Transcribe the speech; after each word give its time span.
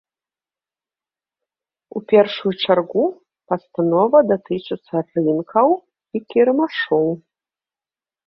У 1.97 2.01
першую 2.11 2.53
чаргу 2.63 3.03
пастанова 3.53 4.17
датычыцца 4.31 4.95
рынкаў 5.15 5.69
і 6.15 6.23
кірмашоў. 6.35 7.07